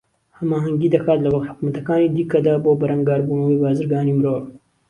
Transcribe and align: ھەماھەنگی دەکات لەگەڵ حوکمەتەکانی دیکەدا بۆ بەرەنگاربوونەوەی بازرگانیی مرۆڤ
ھەماھەنگی 0.39 0.93
دەکات 0.95 1.19
لەگەڵ 1.25 1.43
حوکمەتەکانی 1.49 2.13
دیکەدا 2.15 2.53
بۆ 2.63 2.71
بەرەنگاربوونەوەی 2.81 3.61
بازرگانیی 3.63 4.17
مرۆڤ 4.19 4.43